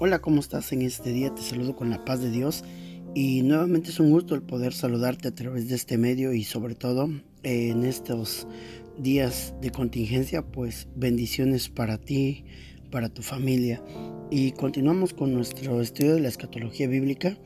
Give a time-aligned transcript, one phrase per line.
[0.00, 1.34] Hola, ¿cómo estás en este día?
[1.34, 2.62] Te saludo con la paz de Dios
[3.16, 6.76] y nuevamente es un gusto el poder saludarte a través de este medio y sobre
[6.76, 7.10] todo
[7.42, 8.46] en estos
[8.96, 12.44] días de contingencia, pues bendiciones para ti,
[12.92, 13.82] para tu familia.
[14.30, 17.36] Y continuamos con nuestro estudio de la escatología bíblica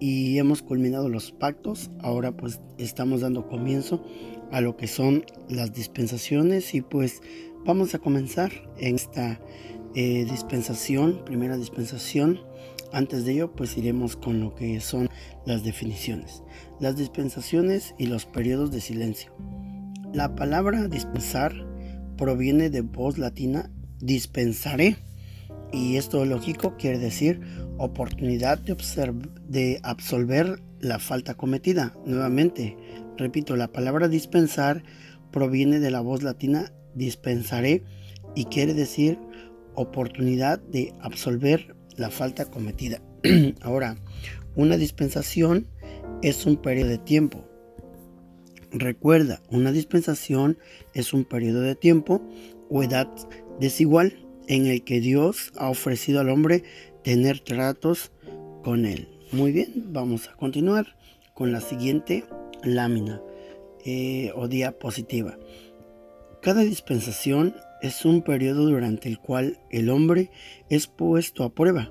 [0.00, 1.92] y hemos culminado los pactos.
[2.00, 4.04] Ahora pues estamos dando comienzo
[4.50, 7.22] a lo que son las dispensaciones y pues
[7.64, 9.38] vamos a comenzar en esta
[9.94, 12.40] eh, dispensación, primera dispensación.
[12.92, 15.08] Antes de ello, pues iremos con lo que son
[15.46, 16.42] las definiciones.
[16.80, 19.32] Las dispensaciones y los periodos de silencio.
[20.12, 21.52] La palabra dispensar
[22.16, 24.96] proviene de voz latina dispensaré.
[25.72, 27.40] Y esto lógico quiere decir
[27.78, 28.76] oportunidad de,
[29.48, 31.94] de absolver la falta cometida.
[32.04, 32.76] Nuevamente,
[33.16, 34.82] repito, la palabra dispensar
[35.30, 37.84] proviene de la voz latina dispensaré
[38.34, 39.18] y quiere decir
[39.74, 43.00] oportunidad de absolver la falta cometida.
[43.60, 43.96] Ahora,
[44.54, 45.66] una dispensación
[46.22, 47.44] es un periodo de tiempo.
[48.70, 50.58] Recuerda, una dispensación
[50.94, 52.22] es un periodo de tiempo
[52.70, 53.08] o edad
[53.60, 56.64] desigual en el que Dios ha ofrecido al hombre
[57.04, 58.12] tener tratos
[58.62, 59.08] con él.
[59.30, 60.96] Muy bien, vamos a continuar
[61.34, 62.24] con la siguiente
[62.62, 63.20] lámina
[63.84, 65.38] eh, o diapositiva.
[66.40, 70.30] Cada dispensación es un periodo durante el cual el hombre
[70.70, 71.90] es puesto a prueba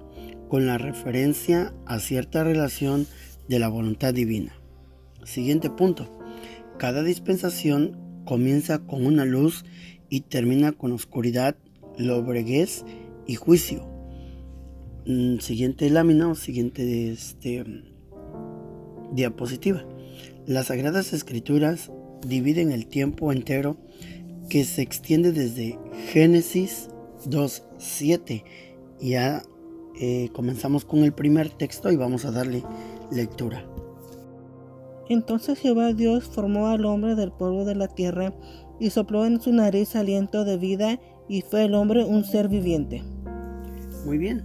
[0.50, 3.06] con la referencia a cierta relación
[3.48, 4.56] de la voluntad divina.
[5.26, 6.10] Siguiente punto.
[6.80, 9.66] Cada dispensación comienza con una luz
[10.10, 11.58] y termina con oscuridad,
[11.98, 12.86] lobreguez
[13.28, 13.88] y juicio.
[15.06, 17.66] Mm, siguiente lámina o siguiente este,
[19.14, 19.86] diapositiva.
[20.46, 21.92] Las Sagradas Escrituras
[22.26, 23.78] dividen el tiempo entero
[24.52, 25.80] que se extiende desde
[26.12, 26.90] Génesis
[27.26, 28.44] 2.7.
[29.00, 29.44] Ya
[29.98, 32.62] eh, comenzamos con el primer texto y vamos a darle
[33.14, 33.66] lectura.
[35.08, 38.34] Entonces Jehová Dios formó al hombre del polvo de la tierra
[38.78, 43.04] y sopló en su nariz aliento de vida y fue el hombre un ser viviente.
[44.06, 44.44] Muy bien,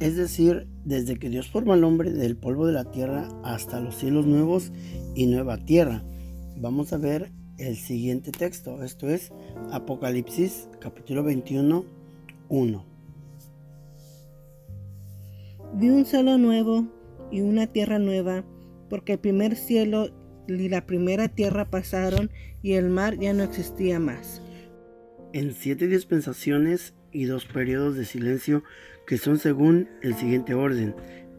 [0.00, 3.96] es decir, desde que Dios formó al hombre del polvo de la tierra hasta los
[3.96, 4.72] cielos nuevos
[5.14, 6.02] y nueva tierra.
[6.56, 8.82] Vamos a ver el siguiente texto.
[8.82, 9.32] Esto es
[9.70, 11.84] Apocalipsis capítulo 21,
[12.48, 12.86] 1.
[15.74, 16.86] Vi un cielo nuevo
[17.30, 18.44] y una tierra nueva,
[18.90, 20.10] porque el primer cielo
[20.48, 22.30] y la primera tierra pasaron
[22.62, 24.42] y el mar ya no existía más.
[25.32, 28.64] En siete dispensaciones y dos periodos de silencio
[29.06, 30.94] que son según el siguiente orden.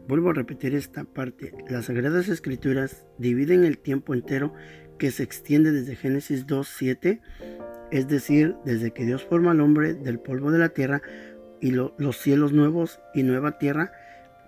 [0.08, 1.54] Vuelvo a repetir esta parte.
[1.68, 4.52] Las Sagradas Escrituras dividen el tiempo entero
[4.98, 7.20] que se extiende desde Génesis 2.7,
[7.90, 11.02] es decir, desde que Dios forma al hombre del polvo de la tierra
[11.60, 13.92] y los cielos nuevos y nueva tierra,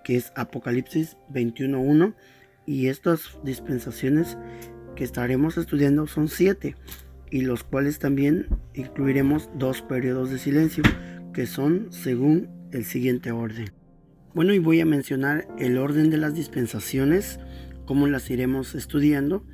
[0.05, 2.15] que es Apocalipsis 21.1,
[2.67, 4.37] y estas dispensaciones
[4.95, 6.77] que estaremos estudiando son siete,
[7.31, 10.85] y los cuales también incluiremos dos periodos de silencio,
[11.33, 13.73] que son según el siguiente orden.
[14.35, 17.41] Bueno, y voy a mencionar el orden de las dispensaciones,
[17.85, 19.45] cómo las iremos estudiando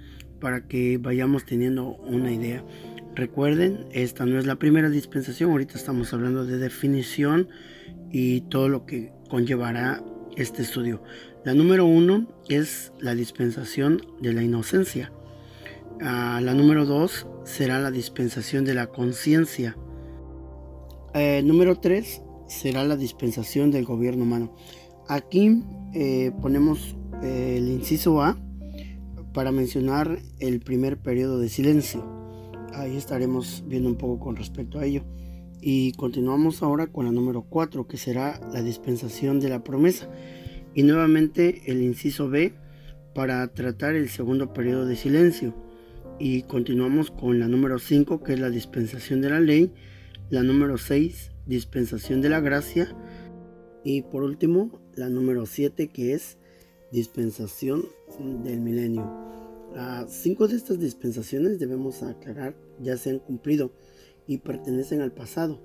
[0.42, 2.64] para que vayamos teniendo una idea.
[3.14, 7.48] Recuerden, esta no es la primera dispensación, ahorita estamos hablando de definición
[8.10, 10.02] y todo lo que conllevará
[10.36, 11.00] este estudio.
[11.44, 15.12] La número uno es la dispensación de la inocencia.
[16.00, 19.76] Ah, la número dos será la dispensación de la conciencia.
[21.14, 24.56] Eh, número tres será la dispensación del gobierno humano.
[25.06, 25.62] Aquí
[25.94, 28.36] eh, ponemos el inciso A
[29.32, 32.04] para mencionar el primer periodo de silencio.
[32.74, 35.04] Ahí estaremos viendo un poco con respecto a ello.
[35.60, 40.08] Y continuamos ahora con la número 4, que será la dispensación de la promesa.
[40.74, 42.54] Y nuevamente el inciso B
[43.14, 45.54] para tratar el segundo periodo de silencio.
[46.18, 49.72] Y continuamos con la número 5, que es la dispensación de la ley.
[50.30, 52.94] La número 6, dispensación de la gracia.
[53.84, 56.38] Y por último, la número 7, que es
[56.92, 57.84] dispensación
[58.44, 59.10] del milenio.
[60.08, 63.72] cinco de estas dispensaciones debemos aclarar ya se han cumplido
[64.26, 65.60] y pertenecen al pasado.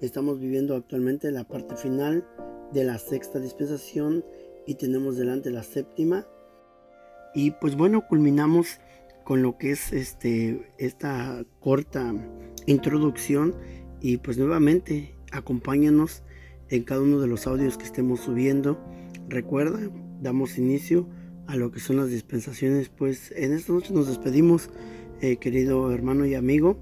[0.00, 2.24] Estamos viviendo actualmente la parte final
[2.72, 4.24] de la sexta dispensación
[4.66, 6.26] y tenemos delante la séptima.
[7.34, 8.78] Y pues bueno, culminamos
[9.24, 12.14] con lo que es este esta corta
[12.66, 13.54] introducción
[14.00, 16.22] y pues nuevamente acompáñanos
[16.70, 18.78] en cada uno de los audios que estemos subiendo.
[19.28, 19.80] Recuerda,
[20.20, 21.08] damos inicio
[21.46, 22.88] a lo que son las dispensaciones.
[22.88, 24.70] Pues en esta noche nos despedimos,
[25.20, 26.78] eh, querido hermano y amigo.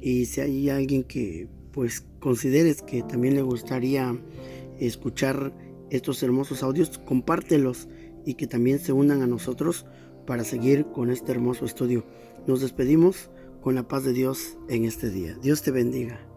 [0.00, 4.16] Y si hay alguien que pues consideres que también le gustaría
[4.80, 5.52] escuchar
[5.90, 7.88] estos hermosos audios, compártelos
[8.24, 9.86] y que también se unan a nosotros
[10.26, 12.04] para seguir con este hermoso estudio.
[12.46, 13.30] Nos despedimos
[13.60, 15.36] con la paz de Dios en este día.
[15.42, 16.35] Dios te bendiga.